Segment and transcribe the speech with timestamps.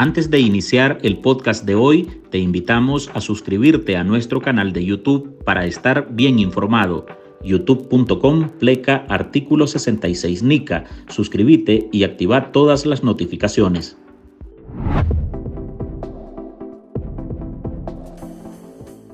[0.00, 4.84] Antes de iniciar el podcast de hoy, te invitamos a suscribirte a nuestro canal de
[4.84, 7.04] YouTube para estar bien informado.
[7.42, 10.84] youtube.com pleca artículo 66 NICA.
[11.08, 13.98] Suscríbete y activa todas las notificaciones.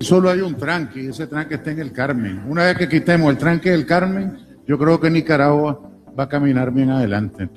[0.00, 2.42] Solo hay un tranque y ese tranque está en el Carmen.
[2.46, 5.80] Una vez que quitemos el tranque del Carmen, yo creo que Nicaragua
[6.18, 7.48] va a caminar bien adelante.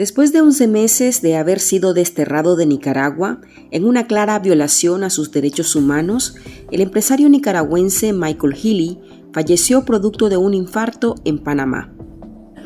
[0.00, 5.10] Después de 11 meses de haber sido desterrado de Nicaragua, en una clara violación a
[5.10, 6.36] sus derechos humanos,
[6.70, 8.98] el empresario nicaragüense Michael Healy
[9.34, 11.92] falleció producto de un infarto en Panamá.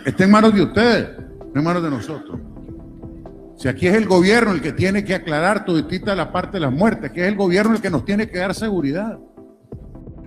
[0.06, 1.08] Está en manos de ustedes,
[1.52, 2.38] no en manos de nosotros.
[3.56, 6.72] Si aquí es el gobierno el que tiene que aclarar toditita la parte de las
[6.72, 9.18] muertes, que es el gobierno el que nos tiene que dar seguridad.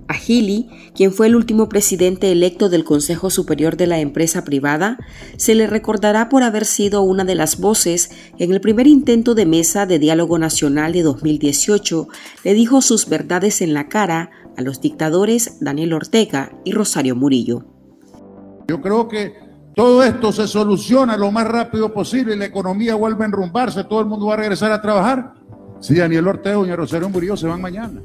[0.08, 4.98] A Healy, quien fue el último presidente electo del Consejo Superior de la empresa privada,
[5.36, 9.46] se le recordará por haber sido una de las voces en el primer intento de
[9.46, 12.08] mesa de diálogo nacional de 2018
[12.44, 17.66] le dijo sus verdades en la cara a los dictadores Daniel Ortega y Rosario Murillo.
[18.70, 19.34] Yo creo que
[19.76, 24.00] todo esto se soluciona lo más rápido posible y la economía vuelve a enrumbarse, todo
[24.00, 25.34] el mundo va a regresar a trabajar.
[25.80, 28.02] Si Daniel Ortega y Rosario Murillo se van mañana.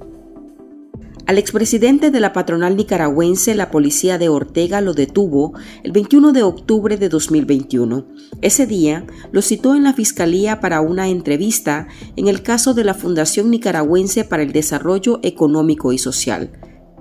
[1.32, 6.42] Al expresidente de la patronal nicaragüense, la policía de Ortega lo detuvo el 21 de
[6.42, 8.06] octubre de 2021.
[8.42, 12.92] Ese día lo citó en la fiscalía para una entrevista en el caso de la
[12.92, 16.52] Fundación Nicaragüense para el Desarrollo Económico y Social.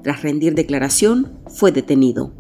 [0.02, 2.33] Tras rendir declaración, fue detenido.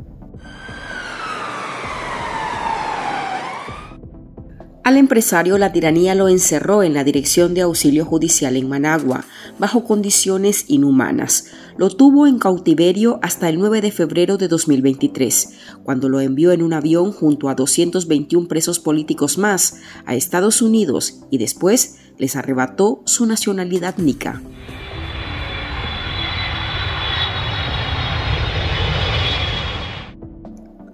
[4.83, 9.25] Al empresario la tiranía lo encerró en la Dirección de Auxilio Judicial en Managua,
[9.59, 11.45] bajo condiciones inhumanas.
[11.77, 15.49] Lo tuvo en cautiverio hasta el 9 de febrero de 2023,
[15.83, 21.21] cuando lo envió en un avión junto a 221 presos políticos más a Estados Unidos
[21.31, 24.41] y después les arrebató su nacionalidad nica.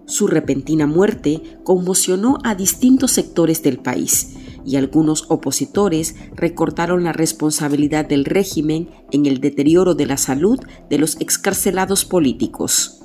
[0.06, 4.37] Su repentina muerte conmocionó a distintos sectores del país
[4.68, 10.98] y algunos opositores recortaron la responsabilidad del régimen en el deterioro de la salud de
[10.98, 13.00] los excarcelados políticos.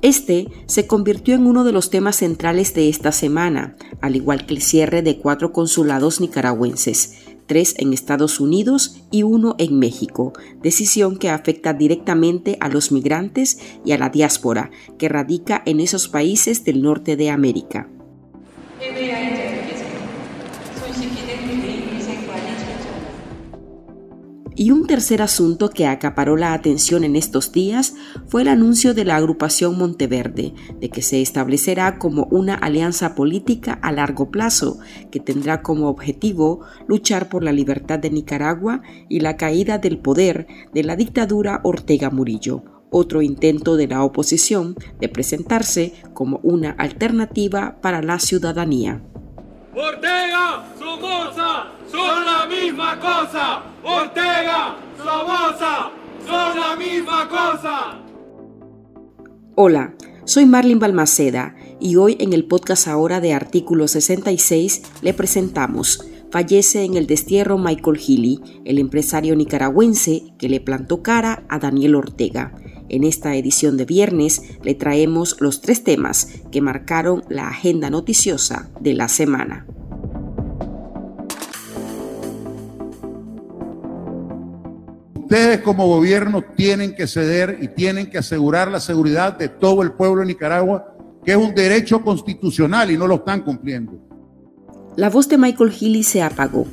[0.00, 4.54] Este se convirtió en uno de los temas centrales de esta semana, al igual que
[4.54, 7.14] el cierre de cuatro consulados nicaragüenses,
[7.46, 10.32] tres en Estados Unidos y uno en México,
[10.62, 16.08] decisión que afecta directamente a los migrantes y a la diáspora que radica en esos
[16.08, 17.88] países del norte de América.
[24.58, 27.94] Y un tercer asunto que acaparó la atención en estos días
[28.26, 33.78] fue el anuncio de la agrupación Monteverde de que se establecerá como una alianza política
[33.80, 34.80] a largo plazo
[35.12, 40.48] que tendrá como objetivo luchar por la libertad de Nicaragua y la caída del poder
[40.74, 47.76] de la dictadura Ortega Murillo otro intento de la oposición de presentarse como una alternativa
[47.82, 49.02] para la ciudadanía.
[49.74, 50.64] Ortega,
[51.90, 53.62] son la misma cosa.
[53.82, 55.90] Ortega, Somoza,
[56.26, 57.98] son la misma cosa.
[59.54, 59.94] Hola,
[60.24, 66.84] soy Marlene Balmaceda y hoy en el podcast ahora de Artículo 66 le presentamos Fallece
[66.84, 72.52] en el destierro Michael Healy, el empresario nicaragüense que le plantó cara a Daniel Ortega.
[72.90, 78.68] En esta edición de viernes le traemos los tres temas que marcaron la agenda noticiosa
[78.80, 79.66] de la semana.
[85.28, 89.92] Ustedes como gobierno tienen que ceder y tienen que asegurar la seguridad de todo el
[89.92, 93.92] pueblo de Nicaragua, que es un derecho constitucional y no lo están cumpliendo.
[94.96, 96.66] La voz de Michael Healy se apagó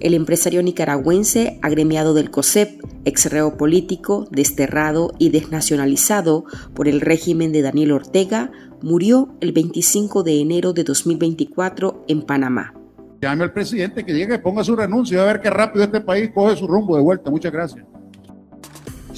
[0.00, 6.44] el empresario nicaragüense agremiado del COSEP, exreo político, desterrado y desnacionalizado
[6.74, 8.50] por el régimen de Daniel Ortega,
[8.82, 12.74] murió el 25 de enero de 2024 en Panamá.
[13.22, 16.30] Llame al presidente que llegue, ponga su renuncia y a ver qué rápido este país
[16.34, 17.30] coge su rumbo de vuelta.
[17.30, 17.86] Muchas gracias.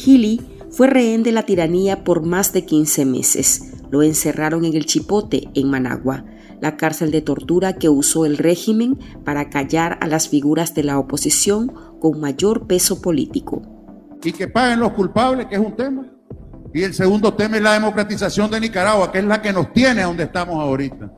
[0.04, 0.40] Healy
[0.70, 3.72] fue rehén de la tiranía por más de 15 meses.
[3.90, 6.24] Lo encerraron en el Chipote, en Managua
[6.64, 10.98] la cárcel de tortura que usó el régimen para callar a las figuras de la
[10.98, 11.70] oposición
[12.00, 13.60] con mayor peso político.
[14.22, 16.06] Y que paguen los culpables, que es un tema.
[16.72, 20.02] Y el segundo tema es la democratización de Nicaragua, que es la que nos tiene
[20.02, 21.12] a donde estamos ahorita.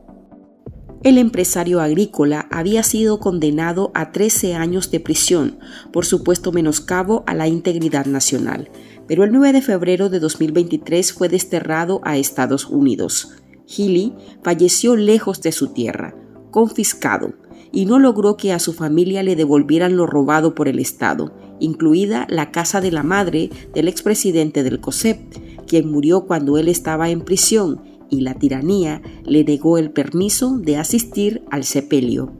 [1.02, 5.58] El empresario agrícola había sido condenado a 13 años de prisión
[5.92, 8.70] por supuesto menoscabo a la integridad nacional,
[9.06, 13.34] pero el 9 de febrero de 2023 fue desterrado a Estados Unidos.
[13.68, 16.14] Healy falleció lejos de su tierra,
[16.50, 17.34] confiscado
[17.72, 22.26] y no logró que a su familia le devolvieran lo robado por el Estado, incluida
[22.30, 25.18] la casa de la madre del expresidente del COSEP,
[25.66, 30.76] quien murió cuando él estaba en prisión y la tiranía le negó el permiso de
[30.76, 32.32] asistir al sepelio.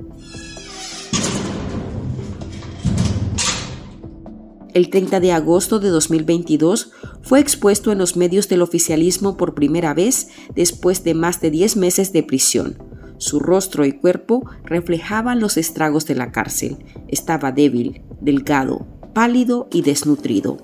[4.77, 6.93] El 30 de agosto de 2022
[7.23, 11.77] fue expuesto en los medios del oficialismo por primera vez después de más de 10
[11.79, 12.77] meses de prisión.
[13.17, 16.77] Su rostro y cuerpo reflejaban los estragos de la cárcel.
[17.09, 20.59] Estaba débil, delgado, pálido y desnutrido.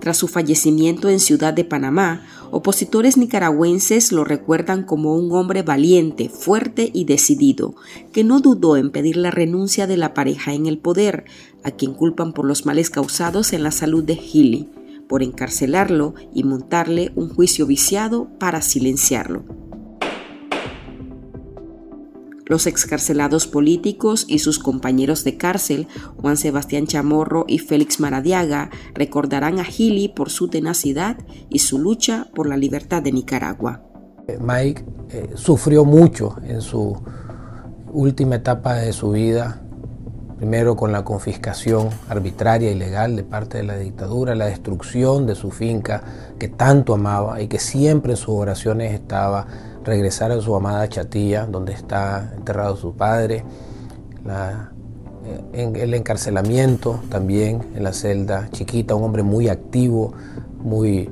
[0.00, 6.28] Tras su fallecimiento en Ciudad de Panamá, opositores nicaragüenses lo recuerdan como un hombre valiente,
[6.28, 7.74] fuerte y decidido,
[8.12, 11.24] que no dudó en pedir la renuncia de la pareja en el poder,
[11.62, 14.68] a quien culpan por los males causados en la salud de Healy,
[15.08, 19.69] por encarcelarlo y montarle un juicio viciado para silenciarlo.
[22.50, 25.86] Los excarcelados políticos y sus compañeros de cárcel,
[26.16, 31.16] Juan Sebastián Chamorro y Félix Maradiaga, recordarán a Gili por su tenacidad
[31.48, 33.84] y su lucha por la libertad de Nicaragua.
[34.40, 37.00] Mike eh, sufrió mucho en su
[37.92, 39.62] última etapa de su vida,
[40.36, 45.36] primero con la confiscación arbitraria y legal de parte de la dictadura, la destrucción de
[45.36, 46.02] su finca
[46.36, 49.46] que tanto amaba y que siempre en sus oraciones estaba
[49.84, 53.44] regresar a su amada Chatilla, donde está enterrado su padre,
[55.52, 60.12] en el encarcelamiento también en la celda chiquita, un hombre muy activo,
[60.62, 61.10] muy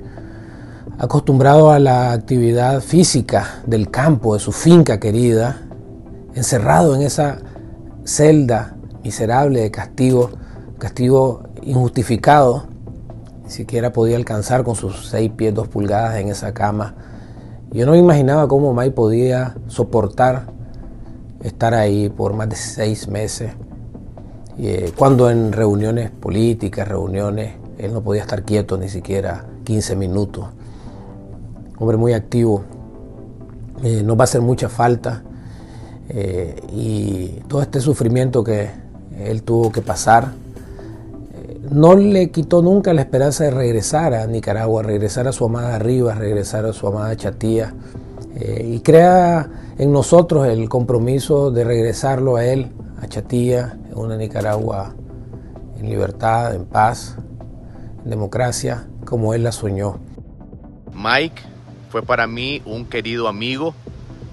[0.98, 5.62] acostumbrado a la actividad física del campo, de su finca querida,
[6.34, 7.38] encerrado en esa
[8.04, 10.30] celda miserable de castigo,
[10.78, 12.66] castigo injustificado,
[13.44, 16.94] ni siquiera podía alcanzar con sus seis pies dos pulgadas en esa cama
[17.70, 20.46] yo no imaginaba cómo Mike podía soportar
[21.42, 23.52] estar ahí por más de seis meses,
[24.58, 30.46] eh, cuando en reuniones políticas, reuniones, él no podía estar quieto ni siquiera 15 minutos.
[31.78, 32.64] Hombre muy activo,
[33.84, 35.22] eh, nos va a hacer mucha falta.
[36.08, 38.70] Eh, y todo este sufrimiento que
[39.18, 40.32] él tuvo que pasar
[41.70, 46.18] no le quitó nunca la esperanza de regresar a Nicaragua, regresar a su amada Rivas,
[46.18, 47.74] regresar a su amada Chatía,
[48.36, 49.48] eh, y crea
[49.78, 54.94] en nosotros el compromiso de regresarlo a él, a Chatía, en una Nicaragua
[55.78, 57.16] en libertad, en paz,
[58.04, 59.98] en democracia, como él la soñó.
[60.92, 61.42] Mike
[61.90, 63.74] fue para mí un querido amigo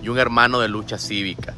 [0.01, 1.53] y un hermano de lucha cívica.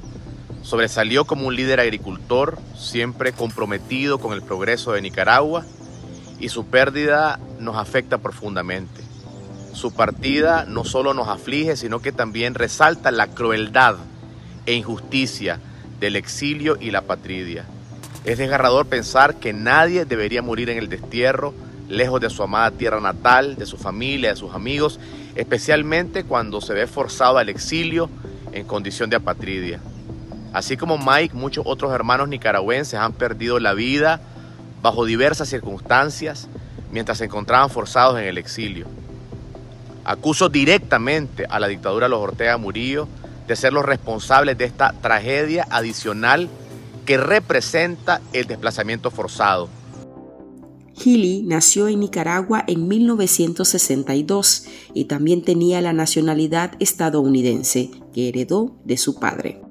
[0.67, 5.63] Sobresalió como un líder agricultor, siempre comprometido con el progreso de Nicaragua
[6.41, 9.01] y su pérdida nos afecta profundamente.
[9.71, 13.95] Su partida no solo nos aflige, sino que también resalta la crueldad
[14.65, 15.61] e injusticia
[16.01, 17.63] del exilio y la patridia.
[18.25, 21.53] Es desgarrador pensar que nadie debería morir en el destierro,
[21.87, 24.99] lejos de su amada tierra natal, de su familia, de sus amigos,
[25.35, 28.09] especialmente cuando se ve forzado al exilio
[28.51, 29.79] en condición de apatridia.
[30.53, 34.21] Así como Mike, muchos otros hermanos nicaragüenses han perdido la vida
[34.81, 36.47] bajo diversas circunstancias
[36.91, 38.87] mientras se encontraban forzados en el exilio.
[40.05, 43.07] Acuso directamente a la dictadura los Ortega Murillo
[43.47, 46.49] de ser los responsables de esta tragedia adicional
[47.05, 49.69] que representa el desplazamiento forzado.
[50.95, 58.97] Healy nació en Nicaragua en 1962 y también tenía la nacionalidad estadounidense que heredó de
[58.97, 59.66] su padre.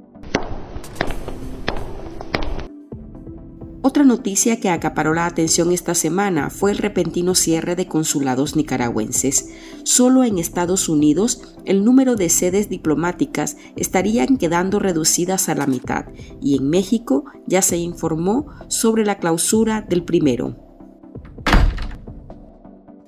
[3.89, 9.51] Otra noticia que acaparó la atención esta semana fue el repentino cierre de consulados nicaragüenses.
[9.85, 16.07] Solo en Estados Unidos el número de sedes diplomáticas estarían quedando reducidas a la mitad
[16.43, 20.66] y en México ya se informó sobre la clausura del primero.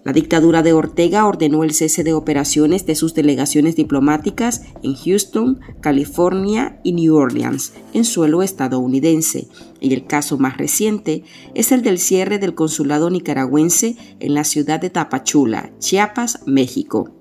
[0.08, 5.60] La dictadura de Ortega ordenó el cese de operaciones de sus delegaciones diplomáticas en Houston,
[5.82, 9.48] California y New Orleans, en suelo estadounidense,
[9.80, 11.24] y el caso más reciente
[11.54, 17.17] es el del cierre del consulado nicaragüense en la ciudad de Tapachula, Chiapas, México.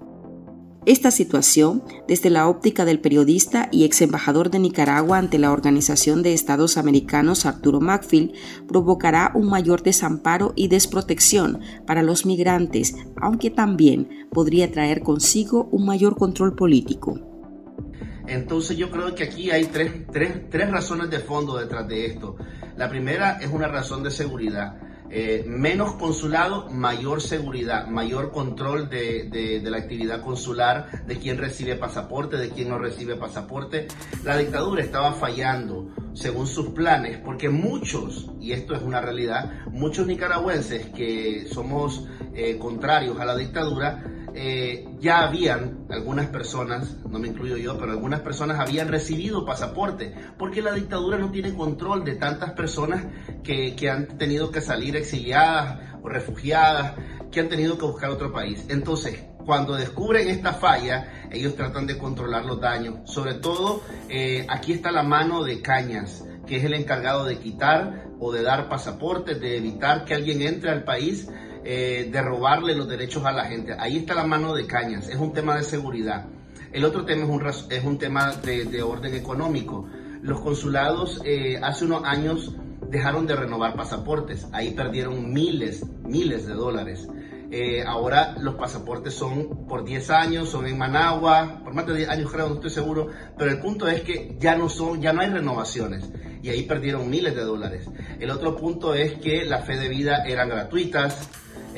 [0.87, 6.23] Esta situación, desde la óptica del periodista y ex embajador de Nicaragua ante la Organización
[6.23, 8.31] de Estados Americanos Arturo Macfield,
[8.69, 15.85] provocará un mayor desamparo y desprotección para los migrantes, aunque también podría traer consigo un
[15.85, 17.19] mayor control político.
[18.25, 22.37] Entonces yo creo que aquí hay tres, tres, tres razones de fondo detrás de esto.
[22.77, 29.29] La primera es una razón de seguridad Eh, menos consulado, mayor seguridad, mayor control de,
[29.29, 33.87] de, la actividad consular, de quién recibe pasaporte, de quién no recibe pasaporte.
[34.23, 40.07] La dictadura estaba fallando según sus planes, porque muchos, y esto es una realidad, muchos
[40.07, 44.03] nicaragüenses que somos eh, contrarios a la dictadura,
[44.39, 50.13] eh, ya habían algunas personas, no me incluyo yo, pero algunas personas habían recibido pasaporte,
[50.37, 53.03] porque la dictadura no tiene control de tantas personas
[53.43, 56.93] que, que han tenido que salir exiliadas o refugiadas,
[57.31, 58.63] que han tenido que buscar otro país.
[58.69, 63.09] Entonces, cuando descubren esta falla, ellos tratan de controlar los daños.
[63.09, 68.07] Sobre todo, eh, aquí está la mano de Cañas, que es el encargado de quitar
[68.19, 71.27] o de dar pasaportes, de evitar que alguien entre al país
[71.69, 73.75] eh, de robarle los derechos a la gente.
[73.77, 76.25] Ahí está la mano de Cañas, es un tema de seguridad.
[76.71, 79.85] El otro tema es un, es un tema de, orden económico.
[80.21, 82.55] Los consulados eh, hace unos años
[82.89, 87.05] dejaron de renovar pasaportes, ahí perdieron miles, miles de dólares.
[87.51, 92.09] Eh, ahora los pasaportes son por 10 años, son en Managua, por más de 10
[92.09, 93.07] años creo, no estoy seguro,
[93.37, 96.09] pero el punto es que ya no son, ya no hay renovaciones
[96.41, 97.89] y ahí perdieron miles de dólares.
[98.21, 101.29] El otro punto es que la fe de vida eran gratuitas,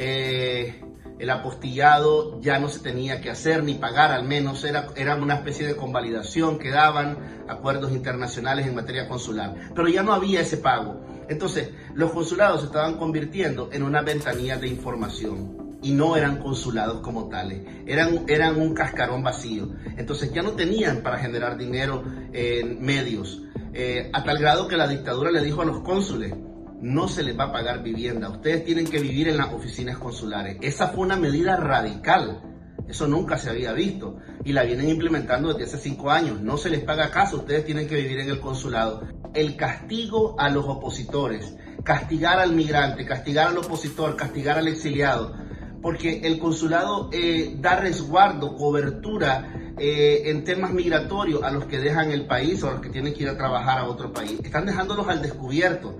[0.01, 0.82] eh,
[1.20, 5.36] el apostillado ya no se tenía que hacer ni pagar, al menos era, era una
[5.36, 9.53] especie de convalidación que daban acuerdos internacionales en materia consular.
[9.75, 11.06] Pero ya no había ese pago.
[11.27, 17.01] Entonces, los consulados se estaban convirtiendo en una ventanilla de información y no eran consulados
[17.01, 19.70] como tales, eran, eran un cascarón vacío.
[19.98, 24.88] Entonces ya no tenían para generar dinero en medios, eh, a tal grado que la
[24.88, 26.34] dictadura le dijo a los cónsules,
[26.82, 28.30] no se les va a pagar vivienda.
[28.30, 30.58] Ustedes tienen que vivir en las oficinas consulares.
[30.62, 32.42] Esa fue una medida radical.
[32.88, 34.18] Eso nunca se había visto.
[34.46, 36.42] Y la vienen implementando desde hace cinco años.
[36.42, 37.38] No se les paga caso.
[37.38, 39.04] Ustedes tienen que vivir en el consulado.
[39.34, 41.56] El castigo a los opositores.
[41.84, 45.36] Castigar al migrante, castigar al opositor, castigar al exiliado.
[45.82, 52.12] Porque el consulado eh, da resguardo, cobertura eh, en temas migratorios a los que dejan
[52.12, 54.40] el país o a los que tienen que ir a trabajar a otro país.
[54.44, 55.96] Están dejándolos al descubierto.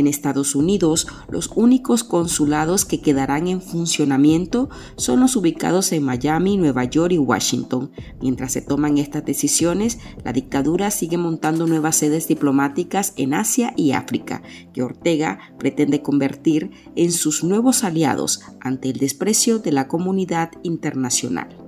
[0.00, 6.56] En Estados Unidos, los únicos consulados que quedarán en funcionamiento son los ubicados en Miami,
[6.56, 7.90] Nueva York y Washington.
[8.22, 13.92] Mientras se toman estas decisiones, la dictadura sigue montando nuevas sedes diplomáticas en Asia y
[13.92, 14.40] África,
[14.72, 21.59] que Ortega pretende convertir en sus nuevos aliados ante el desprecio de la comunidad internacional.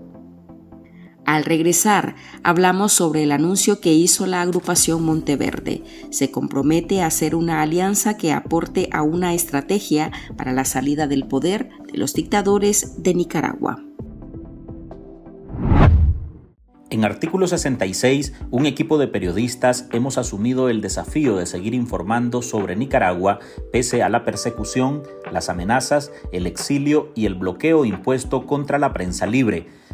[1.25, 5.85] Al regresar, hablamos sobre el anuncio que hizo la agrupación Monteverde.
[6.11, 11.27] Se compromete a hacer una alianza que aporte a una estrategia para la salida del
[11.29, 13.85] poder de los dictadores de Nicaragua.
[16.91, 22.77] En artículo 66, un equipo de periodistas hemos asumido el desafío de seguir informando sobre
[22.77, 23.39] Nicaragua
[23.73, 25.03] pese a la persecución,
[25.33, 29.69] las amenazas, el exilio y el bloqueo impuesto contra la prensa libre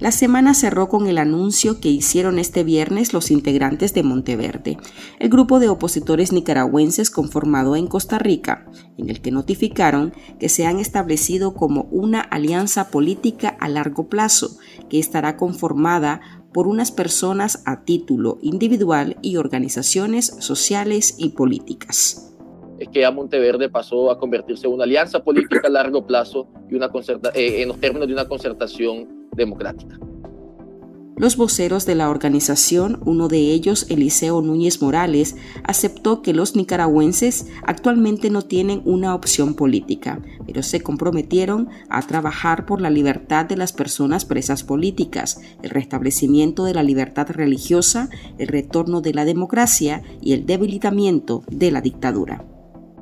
[0.00, 4.78] La semana cerró con el anuncio que hicieron este viernes los integrantes de Monteverde,
[5.18, 8.66] el grupo de opositores nicaragüenses conformado en Costa Rica,
[8.96, 14.56] en el que notificaron que se han establecido como una alianza política a largo plazo
[14.88, 16.22] que estará conformada
[16.54, 22.34] por unas personas a título individual y organizaciones sociales y políticas.
[22.78, 27.62] Es que Monteverde pasó a convertirse en una alianza política a largo plazo y eh,
[27.62, 29.98] en los términos de una concertación democrática.
[31.20, 37.46] Los voceros de la organización, uno de ellos, Eliseo Núñez Morales, aceptó que los nicaragüenses
[37.62, 43.58] actualmente no tienen una opción política, pero se comprometieron a trabajar por la libertad de
[43.58, 48.08] las personas presas políticas, el restablecimiento de la libertad religiosa,
[48.38, 52.46] el retorno de la democracia y el debilitamiento de la dictadura.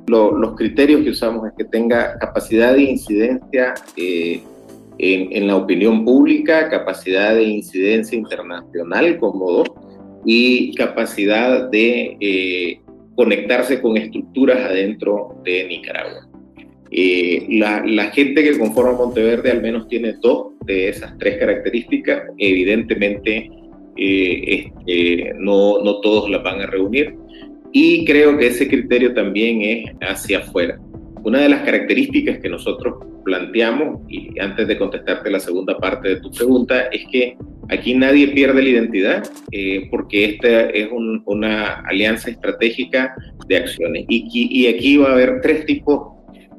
[0.09, 3.75] los criterios que usamos es que tenga capacidad de incidencia.
[3.97, 4.43] Eh,
[4.99, 9.65] en, la opinión pública, capacidad de incidencia internacional cómodo
[10.25, 12.81] y capacidad de eh,
[13.15, 16.29] conectarse con estructuras adentro de Nicaragua.
[16.91, 22.23] Eh, la, la, gente que conforma Monteverde al menos tiene dos de esas tres características.
[22.39, 23.51] Evidentemente,
[23.97, 27.15] eh, este, no, no todos las van a reunir.
[27.73, 30.81] Y creo que ese criterio también es hacia afuera.
[31.25, 36.21] Una de las características que nosotros planteamos, y antes de contestarte la segunda parte de
[36.21, 37.37] tu pregunta, es que
[37.69, 39.23] aquí nadie pierde la identidad
[39.53, 40.89] eh, porque esta es
[41.27, 43.15] una alianza estratégica
[43.47, 44.05] de acciones.
[44.09, 46.15] Y, y, aquí va a haber tres tipos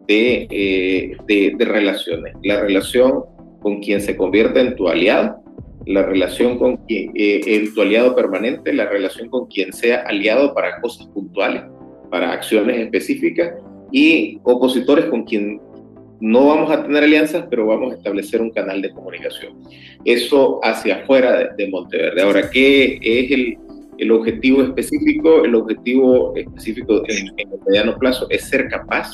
[0.07, 2.35] de, eh, de, de relaciones.
[2.43, 3.23] La relación
[3.61, 5.43] con quien se convierta en tu aliado,
[5.85, 10.79] la relación con quien, eh, tu aliado permanente, la relación con quien sea aliado para
[10.81, 11.63] cosas puntuales,
[12.11, 13.53] para acciones específicas,
[13.91, 15.59] y opositores con quien
[16.21, 19.53] no vamos a tener alianzas, pero vamos a establecer un canal de comunicación.
[20.03, 22.21] Eso hacia afuera de, Monteverde.
[22.21, 23.57] Ahora, ¿qué es el,
[23.97, 25.45] el, objetivo específico?
[25.45, 29.11] El objetivo específico en, en el mediano plazo es ser capaz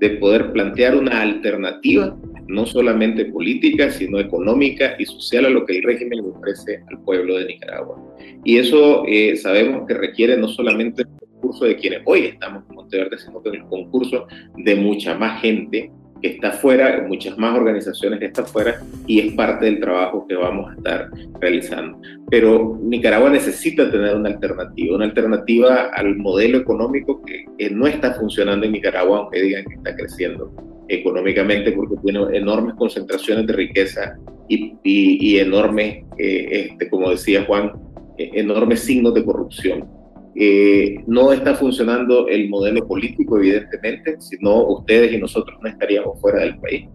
[0.00, 2.16] de poder plantear una alternativa
[2.48, 6.98] no solamente política, sino económica y social a lo que el régimen le ofrece al
[7.02, 7.96] pueblo de Nicaragua.
[8.44, 11.04] Y eso eh, sabemos que requiere no solamente
[11.42, 15.90] concurso de quienes hoy estamos en Monteverde, sino que el concurso de mucha más gente
[16.22, 20.36] que está afuera, muchas más organizaciones que están afuera y es parte del trabajo que
[20.36, 22.00] vamos a estar realizando.
[22.30, 28.66] Pero Nicaragua necesita tener una alternativa, una alternativa al modelo económico que, no está funcionando
[28.66, 30.52] en Nicaragua, aunque digan que está creciendo
[30.88, 34.16] económicamente porque tiene enormes concentraciones de riqueza
[34.48, 37.72] y, y, enormes, eh, este, como decía Juan,
[38.18, 40.01] eh, enormes signos de corrupción.
[40.44, 46.20] Eh, no está funcionando el modelo político, evidentemente, si no ustedes y nosotros no estaríamos
[46.20, 46.88] fuera del país.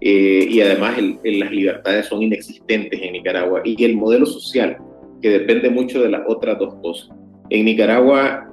[0.00, 3.62] y además las libertades son inexistentes en Nicaragua.
[3.64, 4.76] Y el modelo social,
[5.20, 7.08] que depende mucho de las otras dos cosas.
[7.50, 8.48] En Nicaragua,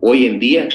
[0.00, 0.68] hoy en día,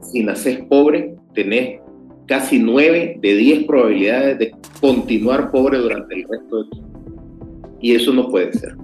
[0.00, 1.80] si naces pobre, tenés
[2.26, 6.88] casi 9 de 10 probabilidades de continuar pobre durante el resto de tu vida.
[7.82, 8.76] Y eso no puede ser.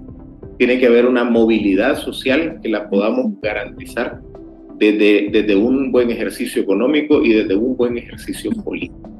[0.57, 4.21] Tiene que haber una movilidad social que la podamos garantizar
[4.77, 9.16] desde, desde un buen ejercicio económico y desde un buen ejercicio político.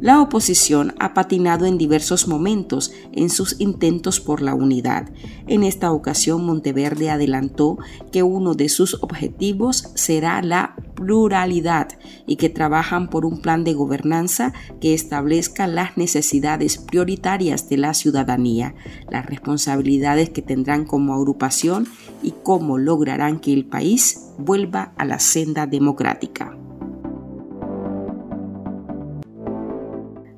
[0.00, 5.10] La oposición ha patinado en diversos momentos en sus intentos por la unidad.
[5.46, 7.76] En esta ocasión, Monteverde adelantó
[8.10, 11.88] que uno de sus objetivos será la pluralidad
[12.26, 17.92] y que trabajan por un plan de gobernanza que establezca las necesidades prioritarias de la
[17.92, 18.74] ciudadanía,
[19.10, 21.86] las responsabilidades que tendrán como agrupación
[22.22, 26.59] y cómo lograrán que el país vuelva a la senda democrática.